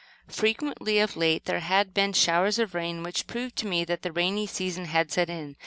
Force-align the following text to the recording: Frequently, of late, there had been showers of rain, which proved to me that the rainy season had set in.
Frequently, 0.31 0.97
of 0.97 1.15
late, 1.15 1.45
there 1.45 1.59
had 1.59 1.93
been 1.93 2.11
showers 2.11 2.57
of 2.57 2.73
rain, 2.73 3.03
which 3.03 3.27
proved 3.27 3.55
to 3.57 3.67
me 3.67 3.85
that 3.85 4.01
the 4.01 4.11
rainy 4.11 4.47
season 4.47 4.85
had 4.85 5.11
set 5.11 5.29
in. 5.29 5.55